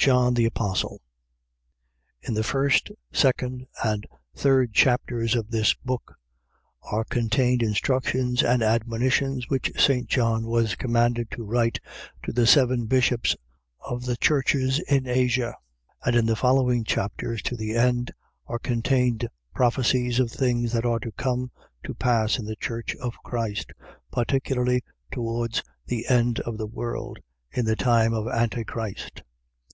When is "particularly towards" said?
24.12-25.60